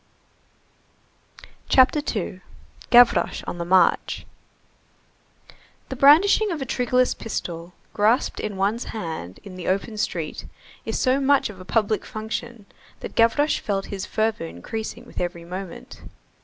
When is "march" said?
3.65-4.25